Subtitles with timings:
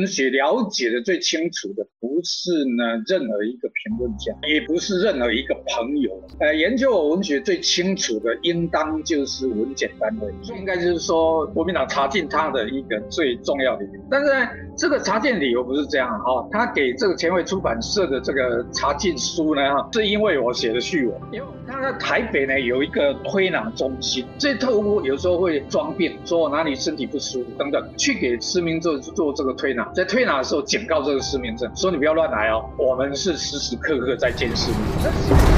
[0.00, 6.10] 文学了解的最清楚的，不是呢任何一个评论家，也不是任何一个朋友。
[6.38, 14.00] 呃，研究我文学最清楚的，应当就是文检单位，应该就是说国民党查禁他的一个最重要的理由。
[14.10, 19.60] 但是呢，这个查禁理由不是这样哈，他给这个前卫出版社的这个查禁书呢，
[19.92, 29.34] 是因为我写的序文，因为他在台北呢有一个推拿中心，这特务有时候会装病，说我哪里身体不舒服等等，去给施明做做。
[29.40, 35.49] 这个推拿，在推拿的时候警告这个失眠症，说你不要乱来哦，我们是时时刻刻在监视你。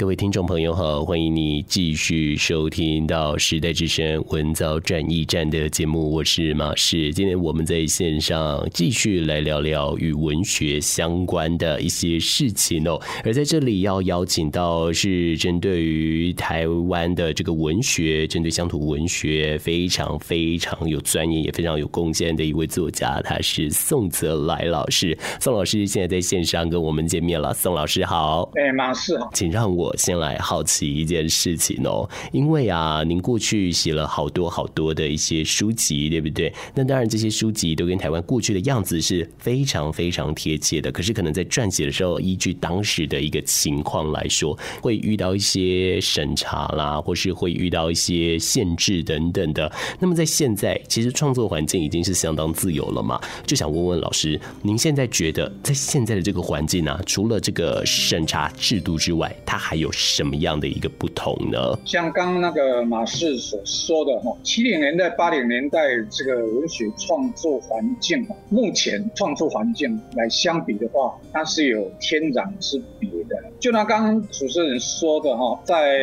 [0.00, 7.12] 各位听众朋友好，欢迎你继续收听到时代之声文藻战役站的节目，我是马世。
[7.12, 12.98] 今天我们在线上继续来聊聊与文学相关的一些事情哦。
[13.22, 25.14] 而在这里要邀请到是针对于台湾的这个文学，针对乡土文学非常非常有钻研也非常有贡献的一位作家，他是宋泽来老师。
[25.38, 28.50] 宋老师现在在线上跟我们见面了，宋老师好。
[28.54, 29.89] 哎，马世好，请让我。
[29.90, 36.52] 我先来好奇一件事情哦，因为啊，您过去写了好多好多的一些书籍，对不对？
[36.76, 40.92] 那当然，这些书籍都跟台湾过去的样子是非常非常贴切的。
[40.92, 49.72] 可是，可能在撰写的时候，依据当时的一个情况来说，会遇到一些审查啦，或是会遇到一些限制等等的。
[49.98, 53.20] 那么，在现在，其实创作环境已经是相当自由了嘛？
[53.44, 61.58] 就想问问老师，您现在觉得在现在的这个环境啊，除了这个审查制度之外，它还有什么样的一个不同呢？
[61.84, 65.80] 像刚刚那个马氏所说的哈，七零年代、八零年代
[66.10, 73.36] 这个文学创作环境，目前创作环境来相比的话，它是有天壤之别的。
[73.58, 75.98] 就拿刚刚主持人说的哈，在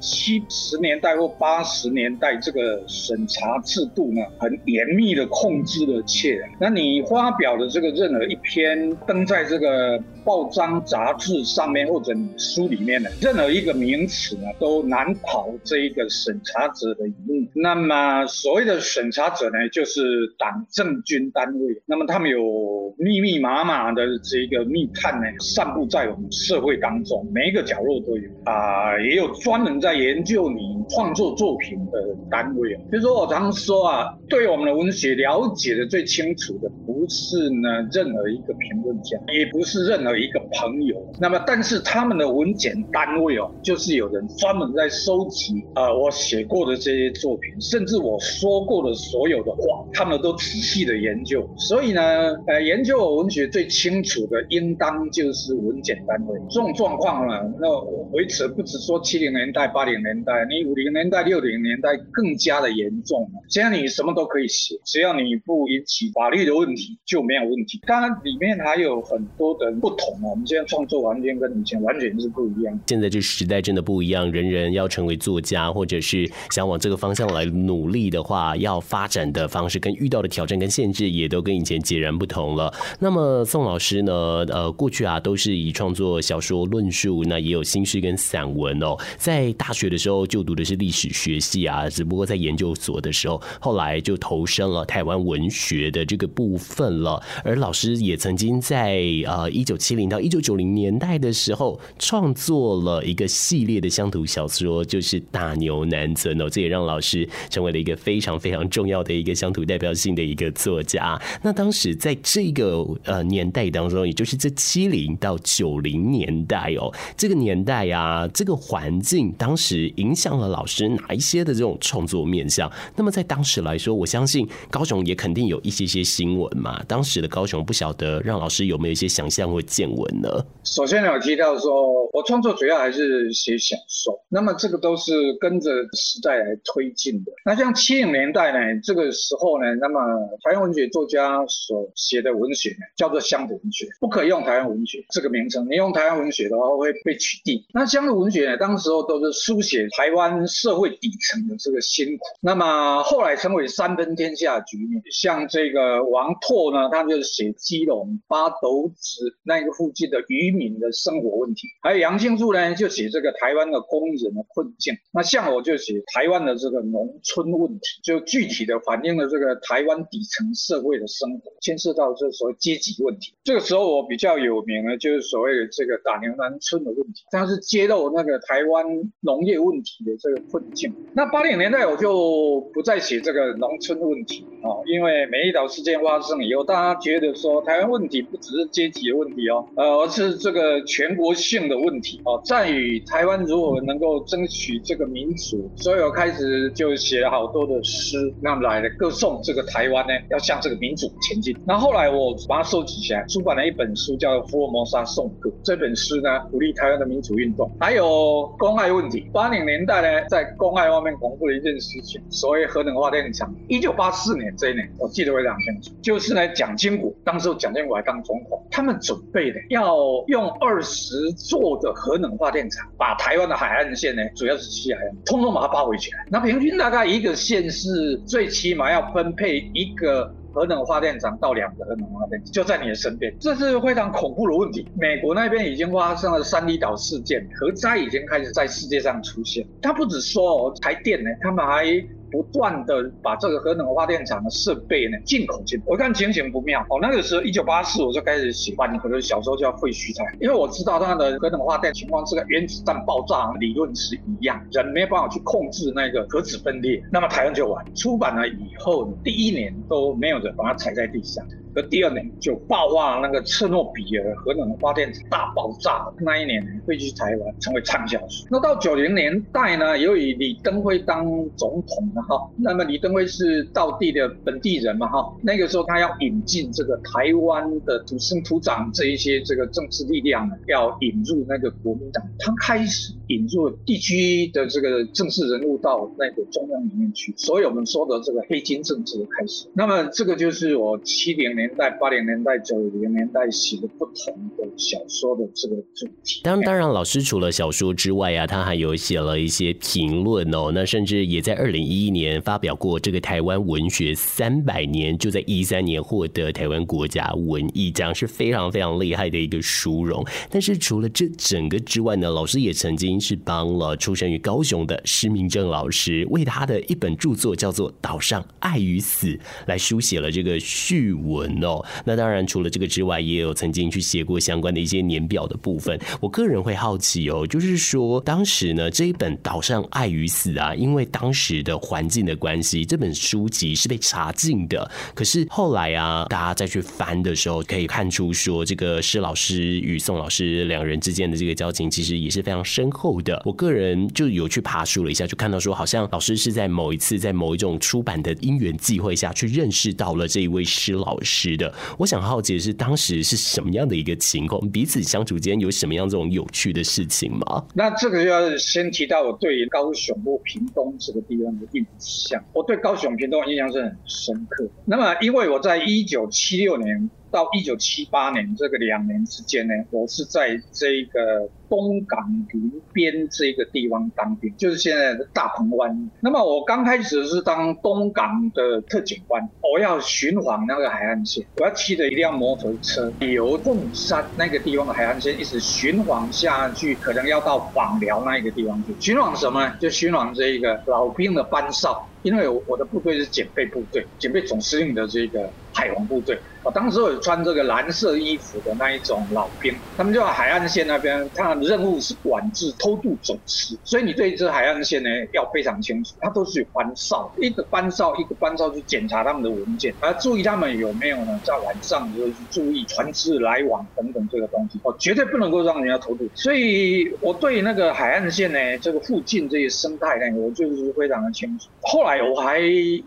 [0.00, 6.40] 七十年代或八十年代，这个审查制度呢，很严密的控制了一切。
[6.60, 13.10] 那你发表的这个任何一篇登在这个报章杂志上面，或者你书里面的。
[13.20, 17.48] 任何一个名词呢，都难逃这一个审查者的眼。
[17.54, 20.00] 那么所谓的审查者呢，就是
[20.38, 21.82] 党政军单位。
[21.86, 31.98] 那么他们有密密麻麻的这个密探呢，散布在我们社会当中，每一个角落都有啊、也有专门在研究你创作作品的
[32.30, 32.74] 单位。
[32.90, 40.96] 比如说我常说啊，对我们的文学了解的最清楚的，不是呢任何一个评论家，也不是任何的一个朋友。
[41.18, 51.48] 那么但是他们的文检单位哦，就是有人专门在收集呃我写过的这些作品，甚至我说过的所有的话，他们都仔细的研究。
[51.56, 52.02] 所以呢，
[52.46, 56.38] 呃，研究我文学最清楚的，应当就是文检单位。
[56.50, 57.68] 这种状况呢，那
[58.12, 63.30] 维持不止说七零年代、八零年代，你五零年代、六零年代更加的严重。
[63.48, 67.80] 现在你什么都可以写，只要你不引起法律的问题就没有问题。
[67.86, 69.90] 当然里面还有很多的不
[70.22, 72.80] 我们现在创作完全跟以前完全是不一样。
[72.86, 82.72] 现在这时代真的不一样，人人要成为作家，或者是想往这个方向来努力的话，要发展的方式跟遇到的挑战跟限制也都跟以前截然不同了。
[82.98, 84.12] 那么宋老师呢？
[84.48, 88.96] 呃，过去啊都是以创作小说论述，那也有新诗跟散文哦。
[89.16, 97.22] 在大学的时候就读的是历史学系啊，只不过在研究所的时候，后来就投身了台湾文学的这个部分了。
[97.44, 111.20] 而老师也曾经在呃一九七七零到一九九零年代的时候创作了一个系列的乡土小说，就是《大牛南村》哦，这也让老师成为了一个非常非常重要的一个乡土代表性的一个作家。
[111.42, 122.72] 那当时在这个呃年代当中，也就是这七零到九零年代哦，这个年代啊，这个环境当时影响了老师哪一些的这种创作面向？
[122.96, 126.82] 那么在当时来说，我相信高雄也肯定有一些些新闻嘛。
[126.88, 130.28] 当时的高雄不晓得让老师有没有一些想象或见闻呢？
[130.64, 137.32] 首先呢，我提到说我创作主要还是写小说，那么这个都是跟着时代来推进的。
[137.44, 140.00] 那像七零年代呢，这个时候呢，那么
[140.44, 145.66] 台湾文学作家所写的文学呢，叫做乡土文学，不可以用台湾文学这个名称。
[145.68, 147.64] 你用台湾文学的话会被取缔。
[147.74, 152.24] 那乡土文学呢，当时候都是书写台湾社会底层的这个辛苦。
[152.40, 164.94] 那么后来成为三分天下局面，像这个王拓呢，他就是写基隆八斗子那个附近的渔民的生活问题；还有杨庆柱呢，就写这个台湾的工人的困境。
[165.12, 173.32] 那像我就写台湾的这个农村问题，就具体的反映了这个台湾底层社会的生活，牵涉到这所谓阶级问题。
[173.44, 178.84] 这个时候我比较有名的，就是所谓的这个打牛南村的问题，它是揭露那个台湾
[179.20, 180.92] 农业问题的这个困境。
[181.14, 201.56] 那八零年代我就不再写这个农村问题啊，因为美丽岛事件发生以后，大家觉得说台湾问题不只是阶级的问题哦，呃，而是这个全国性的问题哦，在于台湾如何能够争取这个民主，所以我开始就写了好多的诗，那来的歌颂这个台湾呢，要向这个民主前进。
[201.66, 205.50] 那后来我把它收集起来，出版了一本书，叫《福尔摩沙颂歌》。
[205.62, 209.28] 这本诗呢，鼓励台湾的民主运动，还有公爱问题。
[209.32, 213.54] 八零年代呢，在公爱方面巩固了一件事情，所谓核能发电厂。
[213.68, 219.96] 一九八四年这一年，我记得非常清楚，就是呢，蒋经国，当时蒋经国还当总统，他们准备要
[220.26, 226.26] 用二十座的核能发电厂，把台湾的海岸线呢，主要是西海岸，通通把它包围起来。
[226.30, 230.34] 那平均大概一个县市最起码要分配一个。
[230.54, 234.86] 核能发电厂到两个核能发电厂就在你的身边，这是非常恐怖的问题。
[235.00, 239.66] 美国那边已经发生了三里岛事件，核灾已经开始在世界上出现。
[239.80, 241.86] 他不止说哦，台电呢，他们还。
[242.32, 246.98] 不断的把这个核能发电厂的设备呢进口进来，我看情形不妙哦。
[247.00, 257.84] 那个时候一九八四我就开始喜欢可能小时候就要废墟材，因为我知道它的核能发电情况是跟原子弹爆炸理论是一样，人没有办法去控制那个核子分裂，那么台湾就完。
[257.94, 261.46] 出版了以后，第一年都没有人把它踩在地上。
[261.74, 268.46] 而第二年就爆发了那个切诺比尔核能发电大爆炸，那一年会去台湾成为畅销书。
[268.50, 271.24] 那到九零年代呢，由于李登辉当
[271.56, 289.66] 总统了哈，那么李登辉是道地的本地人嘛哈，那个时候他要引进这个台湾的土生土长这一些这个政治力量，要引入那个国民党，他开始引入地区的这个政治人物到那个中央里面去，所以我们说的这个黑金政治的开始。
[289.72, 291.61] 那么这个就是我七零年。
[291.62, 296.40] 年代八零年代九零年代写的不同的小说的这个主题。
[296.42, 300.72] 当当然，老师除了小说之外啊，他还有写了一些评论哦。
[300.74, 310.26] 那甚至也在二零一一年发表过这个台湾文学三百年，就在一三年获得台湾国家文艺奖，是非常非常厉害的一个殊荣。
[310.50, 319.28] 但是除了这整个之外呢，老师也曾经是帮了出生于高雄的施明正老师，为他的一本著作叫做《岛上爱与死》
[319.66, 321.51] 来书写了这个序文。
[321.62, 325.98] 哦，那当然，除了这个之外，也有曾经去写过相关的一些年表的部分。
[326.20, 334.90] 我个人会好奇哦，就是说当时呢，这一本《岛上爱与死》啊，因为当时的环境的关系，这本书籍是被查禁的。
[335.14, 343.42] 可是后来啊，大家再去翻的时候，可以看出说，这个施老师与宋老师两人之间的这个交情，其实也是非常深厚的。
[343.44, 351.41] 我个人就有去爬书了一下，就看到说，好像老师是在某一次，在某一种出版的因缘际会下去认识到了这一位施老师。
[351.42, 357.64] 是的，我想好奇的是当时是什么样的一个情况，彼此相处间有什么样这种有趣的事情吗？
[357.74, 362.40] 那这个就要先提到我对高雄或屏东这个地方的印象。
[362.52, 364.68] 我对高雄、屏东印象是很深刻。
[364.84, 371.50] 那么，因为我在一九七六年到一九七八年这个两年之间呢，我是在这个。
[371.72, 372.20] 东港
[372.52, 376.10] 林边这个地方当兵，就是现在的大鹏湾。
[376.20, 388.94] 那么我刚开始是当东港的特警官，我要巡访那个海岸线，我要骑着一辆摩托车，由凤山那个地方的海岸线一直巡访下去，可能要到枋寮那一个地方去。
[389.00, 389.74] 巡访什么呢？
[389.80, 392.06] 就巡访这一个老兵的班哨。
[392.22, 396.38] 因为我的部队是警备部队，警备总司令的这个海防部队。
[396.64, 416.28] 我当时有穿这个蓝色衣服的那一种老兵，他们就在海岸线那边，他们的任务是管制偷渡走私，所以你对这海岸线呢要非常清楚，它都是有班哨，一个班哨一个班哨去检查他们的文件，还要注意他们有没有呢在晚上就是注意船只来往等等这个东西，哦，绝对不能够让人家偷渡。
[416.32, 421.66] 所以我对那个海岸线呢这个附近这些生态呢，我就是非常的清楚。
[421.80, 422.60] 后来我还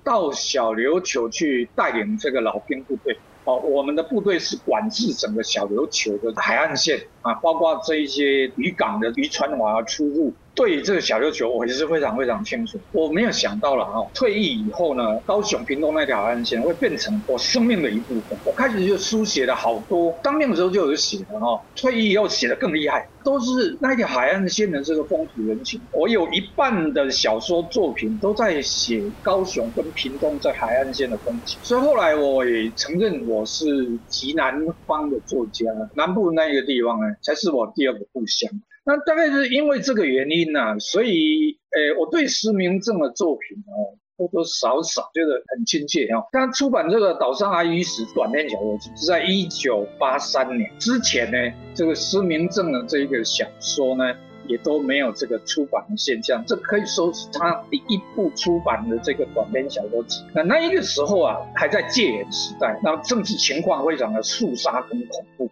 [0.03, 3.17] 到小琉球去带领这个老兵部队。
[3.45, 10.32] 哦，我们的部队是管制整个小琉球的海岸线啊，包括这一些渔港的渔船往出入。
[10.53, 12.79] 对这个小琉球，我也是非常非常清楚。
[12.94, 18.39] 我没有想到了哈，退役以后呢，高雄屏东那条海岸线会变成我生命的一部分。
[18.46, 25.82] 我开始就书写了好多，当兵的时候就有写的哈，退役以后写的更厉害，都是那条海岸线的这个风土人情。
[25.91, 31.58] 我有一半的小说作品都在写高雄跟屏东在海岸线的风景。
[31.63, 33.65] 所以后来我也承认我是
[34.08, 35.65] 极南方的作家，
[35.96, 38.50] 南部那一个地方呢，才是我第二个故乡。
[38.86, 46.24] 那大概是因为这个原因呢、所以，呃，我对施明正的作品哦，多多少少觉得很亲切哦。
[46.31, 51.38] 他出版这个《岛上阿姨史》短篇小说集是在一九八三年之前呢，
[51.74, 54.13] 这个施明正的这一个小说呢，
[54.48, 56.45] 也都没有这个出版的现象。
[56.45, 60.24] 这可以说是他第一部出版的这个短篇小说集。
[60.36, 65.50] 那那一个时候啊，还在戒严时代，那政治情况非常的肃杀跟恐怖。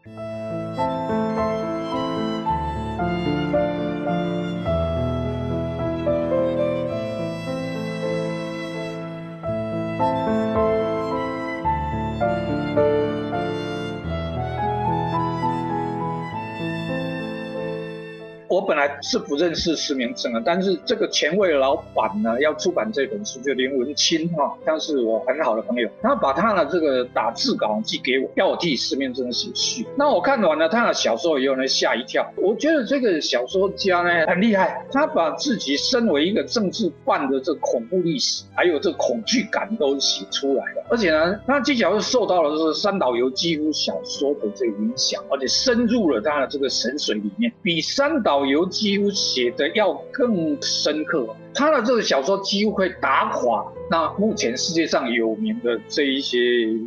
[18.63, 29.85] 我本来是不认识施明正的，但是这个前卫老板呢要出版这本书，就林文清哈，他是我很好的朋友，他把他的这个打字稿寄给我，要我替施明正写序。
[29.97, 32.25] 那我看完了他的小说以后呢，吓一跳。
[32.37, 40.85] 我觉得这个小说家呢很厉害，他把自己身为一个政治犯的这恐怖历史，还有这恐惧感都写出来了。
[40.89, 48.41] 而且呢，他技巧是受到了这个三岛由纪夫小说的这个影响，而且深入了他的这个神髓里面，比三岛。
[48.43, 56.39] 由几乎写的要更深刻，他的这个小说几乎可以打垮那目前世界上有名的这一些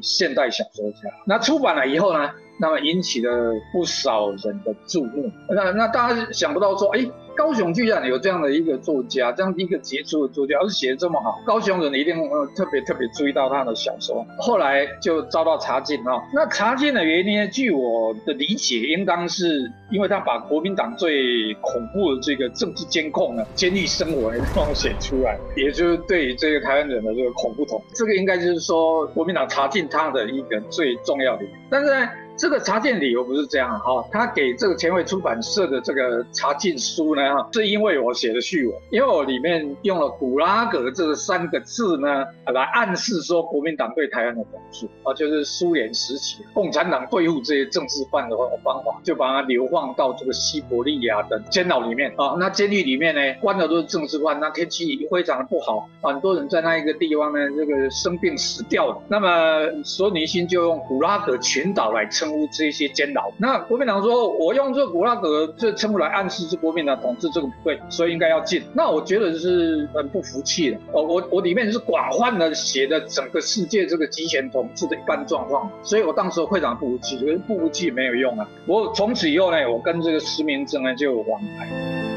[0.03, 0.99] 现代小说家。
[1.27, 3.31] 那出版了以后呢，那么引起了
[3.73, 5.31] 不少人的注目。
[5.49, 7.07] 那那大家想不到说，哎。
[7.37, 14.27] 高雄居然有这样的一个作家，这样一个杰出的作家，而且写的这么好，高雄人一定呃特别特别注意到他的小说。
[14.39, 16.19] 后来就遭到查禁啊。
[16.33, 17.51] 那查禁的原因？
[17.51, 27.85] 据我的理解，应当是因为他把国民党最恐怖的这个政治监控呢，监狱生活的东西写出来，也就是对这个台湾人的这个恐怖统。
[27.95, 31.45] 这个应该就是说国民党查禁他的一个最重要的。
[31.69, 32.09] 但是呢。
[32.37, 52.37] 这个查禁理由不是这样哈，他给这个前卫出版社的这个查禁书呢，是因为我写的序文，因为我里面用了“古拉格”这三个字呢，来暗示说国民党对台湾的统治啊，就是苏联时期共产党对付这些政治犯的方法，就把他流放到这个西伯利亚的监牢里面啊。
[52.39, 58.99] 那监狱里面呢，关的都是政治犯，那天气非常的不好，很多人在那一个地方呢，这个生病死掉了。
[59.09, 62.26] 那么索尼辛就用古拉格群岛来称。
[62.51, 68.63] 这些监牢，那国民党说，我用这个古拉格这称呼来暗示是国民党统治这个不对，所以应该要禁。
[68.75, 70.77] 那我觉得是很不服气的。
[70.93, 78.49] 哦，我我里面是广泛的写的整个世界这个极权统治的一般状况，所以我当时会长不服气，可是不服气没有用啊。
[78.67, 82.16] 我从此以后呢，我跟这个施明正呢就有往来。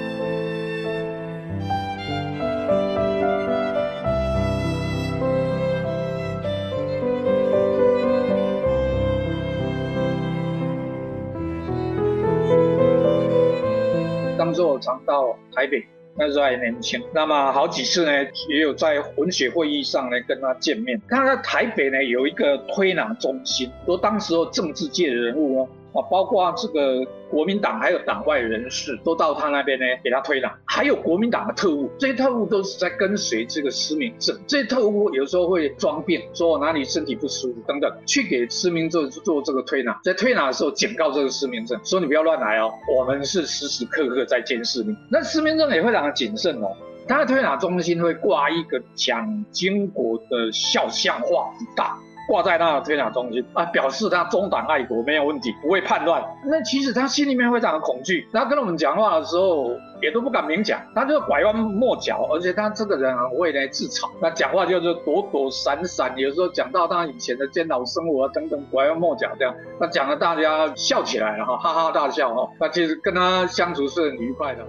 [14.49, 15.85] 当时我常到台北，
[16.17, 18.11] 那时候还年轻，那么好几次呢，
[18.49, 20.99] 也有在文学会议上呢跟他见面。
[21.07, 25.69] 他在台北呢有一个推拿中心，说当时候政治界的人物哦。
[25.93, 34.37] 啊，包括这个国民党还有党外人士都到他那边呢，给他推拿，还有国民党的特务，这些特务都是在跟随这个施明正。
[34.47, 39.99] 这些特务有时候会装病，说我哪里身体不舒服等等，去给施明正做这个推拿。
[40.03, 46.75] 在推拿的时候，警告这个施明正说：“你不要乱来哦，我们是时时刻刻在监视你。”那施明正也非常的谨慎哦，
[47.07, 51.97] 他的推拿中心会挂一个蒋经国的肖像画，大。
[52.29, 56.23] 挂在那个推拿中心啊，表示他中党爱国没有问题，不会叛乱。
[56.45, 74.63] 那其实他心里面非常的恐惧，他跟我们讲话的时候也都不敢明讲，他就拐弯抹角，而且他这个人很会来自嘲，那讲话就是躲躲闪闪，有时候讲到他以前的监牢生活等等，拐弯抹角这样，那讲的大家笑起来了哈，哈哈大笑哈，那其实跟他相处是很愉快的。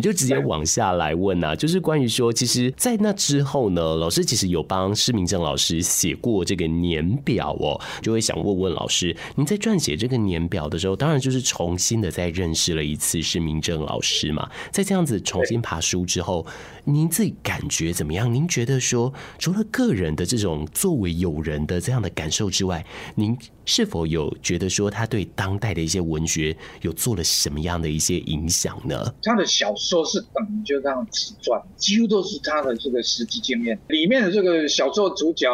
[0.00, 16.46] 们就直接往下来问啊，就是关于说，其实，在那之后呢，老师其实有帮施明正老师写过这个年表哦，就会想问问老师，您在撰写这个年表的时候，当然就是重新的再认识了一次施明正老师嘛，在这样子重新爬书之后，
[16.84, 18.32] 您自己感觉怎么样？
[18.32, 29.12] 您觉得说，除了个人的这种作为友人的这样的感受之外，您是否有觉得说，他对当代的一些文学有做了什么样的一些影响呢？
[29.22, 29.74] 他的小。
[29.80, 33.78] 说说是等就这样自传，几乎都是他的这个实际经验。
[33.88, 35.50] 里面的这个小说主角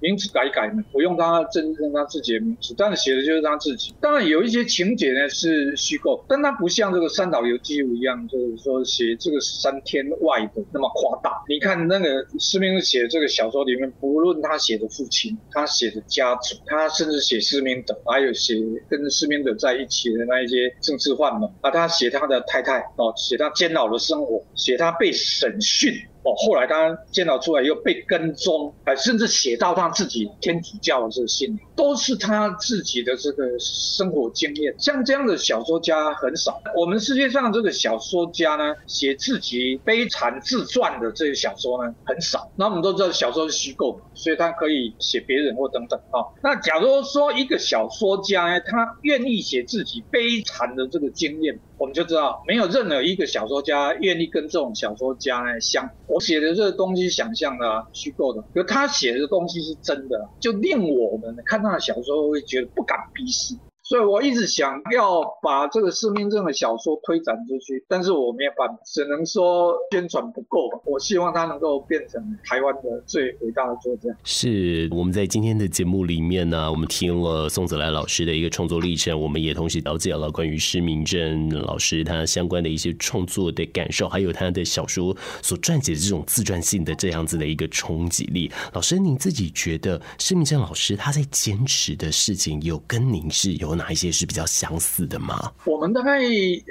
[0.00, 3.94] 名字改改呢，不用他真正他自己的名字，但是写的就是他自己。
[4.00, 11.42] 当然有一些情节呢是虚构，但他不像这个三岛由纪夫一样，就是说写这个三天外的那么夸大。
[11.46, 18.54] 你看那个施明写这个小说里面，不论他写的父亲，他写的家族，他甚至写施明德，还有写
[18.88, 23.50] 跟施明德在一起的那一些政治犯们啊，他写他的太太哦，写他。
[23.50, 25.92] 监牢的生活，写他被审讯。
[26.24, 34.74] 哦，后来他监牢出来又被跟踪，还甚至写到他自己天主教的这个信，都是他自己的这个生活经验。
[34.78, 36.62] 像这样的小说家很少。
[36.74, 42.50] 我们世界上这个小说家呢，写自己悲惨自传的这些小说呢很少。
[42.56, 46.24] 那我们都知道小说是虚构嘛，所以他可以写别人或等等啊。
[46.42, 55.90] 那假如说一个小说家呢，他愿意写自己悲惨的这个经验，我们就知道没有任何一个小说家愿意跟这种小说家呢相。
[56.06, 63.54] 我写的这个东西想象的、虚构的，可他写的东西是真的，就令我们看他的小说会觉得不敢逼视。
[63.84, 70.78] 所以我一直想要把这个施明正的小说推展出去，但是我没有办法，只能说宣传不够吧。
[70.86, 74.08] 我希望他能够变成台湾的最伟大的作家。
[74.24, 88.50] 是我们在今天的节目里面呢，我们听了宋子来老师的一个创作历程，我们也同时了解了关于施明正老师他相关的一些创作的感受，还有他的小说所撰写的这种自传性的这样子的一个冲击力。
[88.72, 95.52] 老师，您自己觉得施明正老师他在坚持的事情有跟您是有哪一些是比较相似的吗？
[95.64, 96.20] 我们大概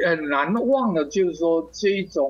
[0.05, 2.29] 很难忘的，就是说这一种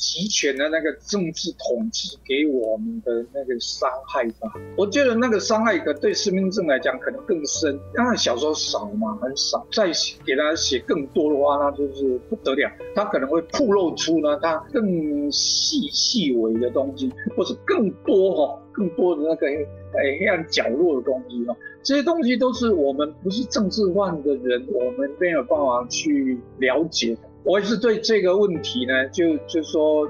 [0.00, 4.50] 集权的那个政治统治给我们的那个伤害吧。
[4.78, 9.64] 我觉得那个伤害可对施明正来讲可能更深，当然小说少嘛，很少。
[9.70, 9.92] 再
[10.24, 12.72] 给他写更多的话，那就是不得了。
[12.94, 19.46] 他可能会曝露出呢，他更细细微的东西，或是更多哈，更多的那个。
[19.92, 27.22] 哎，黑暗角落的东西啊，这些东西都是我们不是政治犯的人，我们没有办法去了解的。
[27.42, 30.06] 我是对这个问题呢，就就说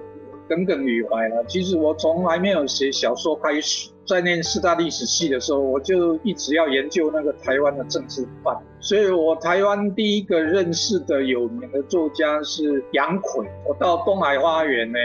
[0.48, 1.44] 耿耿于怀了。
[1.46, 8.56] 其实我从来没有写小说开始，在念四大历史系的时候，我就一直要研究那个台湾的政治犯。
[8.80, 14.98] 所以我台湾第一个认识的有名的作家是杨逵，我到东海花园呢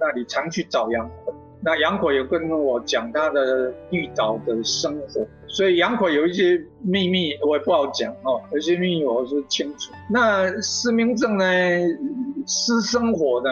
[0.00, 1.08] 那里常去找杨。
[1.68, 9.92] 那杨逵有跟我讲他的绿岛的生活，所以杨逵有一些秘密我也不好讲哦，有些秘密我是清楚。
[10.10, 11.44] 那施明正呢，
[12.46, 13.50] 私生活呢，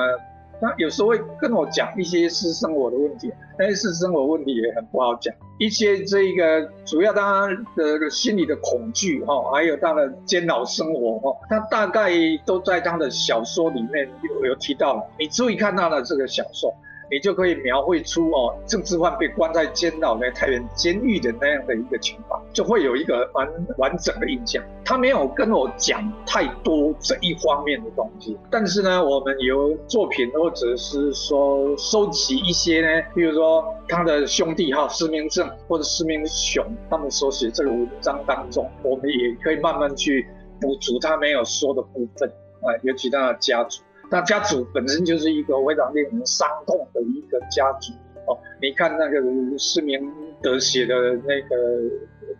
[0.62, 5.34] 他有时候会跟我讲一些私生活的问题，但是私生活问题也很不好讲。
[5.58, 12.10] 一些这个主要他的心理的恐惧哈，还有他的煎熬生活哈，他大概
[12.46, 15.06] 都在他的小说里面有有提到。
[15.18, 16.74] 你注意看他的这个小说。
[17.10, 24.62] 你就可以描绘出哦，政治犯被关在监牢的太原监狱的那样的一个情况，就会有一个完完整的印象。
[24.84, 40.26] 他没有跟我讲太多这一方面的东西，但是呢，我们有作品或者是说收集一些呢，比如说他的兄弟哈施明正或者施明雄他们所写这个文章当中，我们也可以慢慢去
[40.60, 42.28] 补足他没有说的部分
[42.62, 43.82] 啊，尤其他的家族。
[44.10, 47.92] 那家族本身就是一个非常令人伤痛的一个家族
[48.26, 48.38] 哦。
[48.60, 50.00] 你看那个失明
[50.42, 51.82] 德写的那个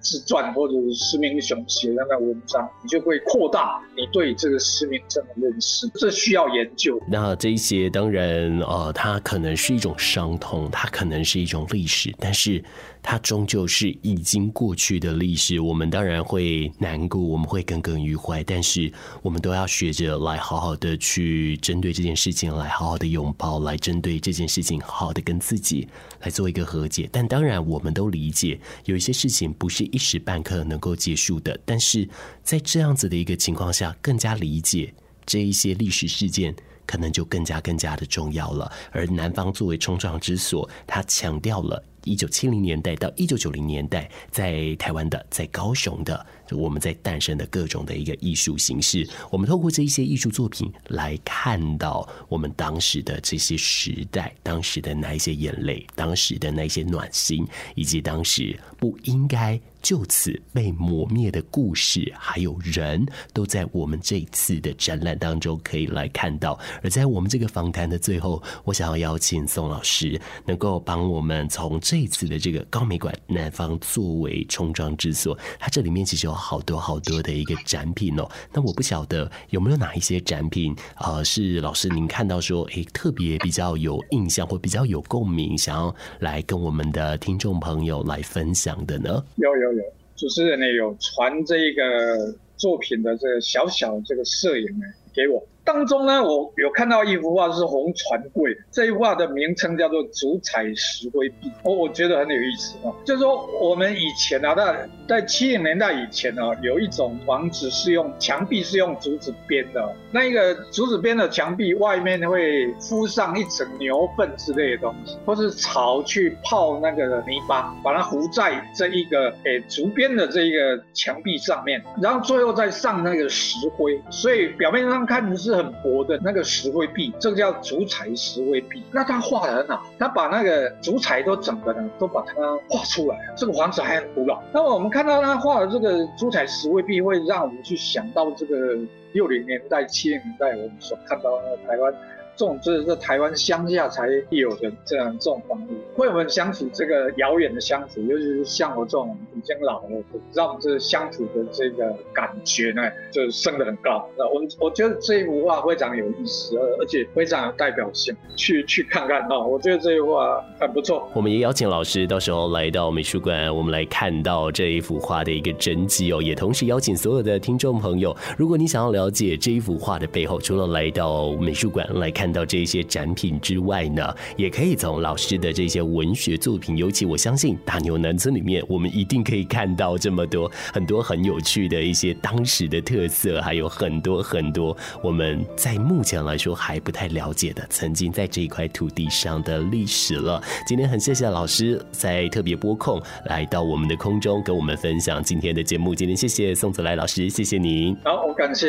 [0.01, 5.89] 自传或者是施明雄写的那文章，你就会扩大你对这个失明症的认识。
[5.95, 7.01] 这需要研究。
[7.09, 12.63] 那这一些当然，呃，它可能是一种伤痛，它可能是一种历史，但是。
[13.09, 25.87] 它终究是已经过去的历史，我们当然会难过，我们会耿耿于怀，但是我们都要学着来好好的去针对这件事情，来好好的拥抱，来针对这件事情好好的跟自己
[26.23, 27.09] 来做一个和解。
[27.13, 32.09] 但当然，我们都理解有一些事情不是一时半刻能够结束的，但是
[32.43, 34.93] 在这样子的一个情况下，更加理解
[35.25, 36.55] 这一些历史事件，
[36.87, 38.71] 可能就更加更加的重要了。
[38.93, 41.83] 而南方作为冲撞之所，它强调了。
[42.05, 57.45] 一九七零年代到一九九零年代，在台湾的，在高雄的，我们在诞生的各种的一个艺术形式，我们透过这一些艺术作品来看到我们当时的这些时代，当时的那一些眼泪，当时的那一些暖心，
[57.75, 66.57] 以及当时不应该就此被磨灭的故事，还有人都在我们这一次的展览当中可以来看到。
[66.85, 71.97] 而在我们这个访谈的最后，我想要邀请宋老师能够帮我们从这。
[71.97, 78.29] 这次的这个高美馆南方作为冲撞之所，它这里面其实有好多好多的一个展品哦。
[78.53, 89.25] 那我不晓得有没有哪一些展品啊、呃，是老师您看到说，诶，特别比较有印象或比较有共鸣，想要来跟我们的听众朋友来分享的呢？
[89.37, 89.85] 有有有，
[90.17, 95.47] 主持人呢有传这一个作品的这个小小这个摄影呢给我。
[95.67, 102.95] 当中呢，我有看到一幅画是红船柜，这一幅画的名称叫做竹彩石灰壁，我我觉得很有意思啊。
[103.05, 125.56] 就是说我们以前啊，在在七零年代以前呢，有一种房子是用墙壁是用竹子编的，那一个竹子编的墙壁外面会敷上一层牛粪之类的东西，或是草去泡那个泥巴，把它糊在这一个诶竹编的这一个墙壁上面，然后最后再上那个石灰，所以表面上看的是。
[125.57, 128.83] 很薄的那个石灰壁，这个叫竹彩石灰壁。
[128.93, 132.35] 那他画得很好，他把那个竹彩都整个呢，都把它
[132.69, 133.19] 画出来。
[133.37, 134.43] 这个房子还很古老。
[134.53, 138.77] 那么我们看到他画的这个竹彩石灰壁，会让我们去想到这个
[139.13, 141.93] 六零年代、七零年代我们所看到的台湾。
[142.37, 149.89] 这种就是在台湾乡下才有的这样这种房屋，为我们相处这个遥远的乡土，尤其是像我这种已经老了，
[150.35, 154.07] 让我们这乡土的这个感觉呢，就是升得很高。
[154.19, 161.09] 那我我觉得这一幅画非常有意思，而而且非常有代表性，去去看看啊，我觉得这一幅画很不错。
[161.15, 172.26] 我们也邀请老师到时候来到美术馆，我们来看到这一幅画的一个真迹哦，也同时邀请所有的听众朋友，如果你想要了解这一幅画的背后，除了来到美术馆来看。
[172.27, 190.43] 看到这些展品之外呢，也可以从老师的这些文学作品，尤其我相信大牛南村里面，我们一定可以看到这么多很多很有趣的一些当时的特色，还有很多很多我们在目前来说还不太了解的曾经在这一块土地上的历史了。
[190.67, 195.95] 今天很谢谢老师在特别拨空来到我们的空中跟我们分享今天的节目。
[195.95, 197.97] 今天谢谢宋祖来老师，谢谢您。
[198.03, 198.67] 好，我感谢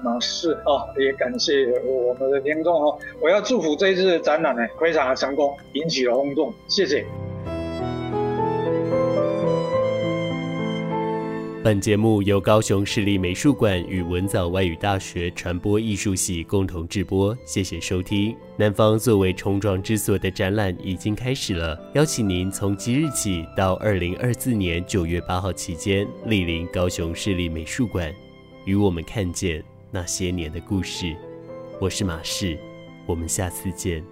[0.00, 2.96] 马氏哦，也感谢我们的听众哦。
[3.20, 6.52] 我要祝福这一次的展览呢，非常的成功，引起了轰动。
[6.68, 7.04] 谢谢。
[11.62, 17.36] 本节目由高雄市立美术馆与文藻外语大学传播艺术系共同制播。
[17.44, 18.34] 谢谢收听。
[18.56, 28.10] 南方作为冲撞之所的展览已经开始了，邀请您从即日起到二零二四年九月八号期间莅临高雄市立美术馆，
[28.64, 31.14] 与我们看见那些年的故事。
[31.78, 32.58] 我是马世。
[33.10, 34.04] 我们下次见。